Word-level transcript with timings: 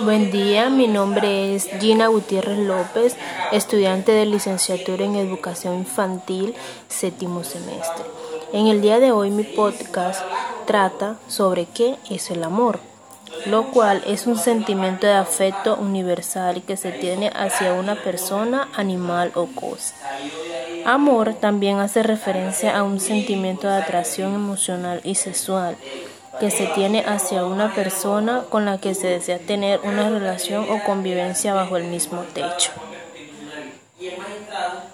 Buen 0.00 0.30
día, 0.30 0.70
mi 0.70 0.86
nombre 0.86 1.54
es 1.54 1.68
Gina 1.80 2.08
Gutiérrez 2.08 2.58
López, 2.58 3.16
estudiante 3.52 4.12
de 4.12 4.26
licenciatura 4.26 5.04
en 5.04 5.16
Educación 5.16 5.74
Infantil, 5.78 6.54
séptimo 6.88 7.44
semestre. 7.44 8.04
En 8.52 8.66
el 8.66 8.80
día 8.80 8.98
de 9.00 9.12
hoy 9.12 9.30
mi 9.30 9.44
podcast 9.44 10.22
trata 10.66 11.16
sobre 11.28 11.66
qué 11.66 11.96
es 12.10 12.30
el 12.30 12.44
amor, 12.44 12.80
lo 13.46 13.70
cual 13.70 14.02
es 14.06 14.26
un 14.26 14.36
sentimiento 14.36 15.06
de 15.06 15.14
afecto 15.14 15.76
universal 15.76 16.62
que 16.62 16.76
se 16.76 16.92
tiene 16.92 17.30
hacia 17.34 17.72
una 17.72 17.96
persona, 17.96 18.68
animal 18.74 19.32
o 19.34 19.46
cosa. 19.46 19.94
Amor 20.84 21.34
también 21.34 21.78
hace 21.78 22.02
referencia 22.02 22.76
a 22.76 22.82
un 22.82 23.00
sentimiento 23.00 23.68
de 23.68 23.74
atracción 23.74 24.34
emocional 24.34 25.00
y 25.02 25.14
sexual 25.14 25.76
que 26.40 26.50
se 26.50 26.66
tiene 26.66 27.04
hacia 27.06 27.44
una 27.44 27.74
persona 27.74 28.44
con 28.48 28.64
la 28.64 28.78
que 28.78 28.94
se 28.94 29.08
desea 29.08 29.38
tener 29.38 29.80
una 29.84 30.10
relación 30.10 30.66
o 30.70 30.82
convivencia 30.84 31.54
bajo 31.54 31.76
el 31.76 31.84
mismo 31.84 32.22
techo. 32.34 32.70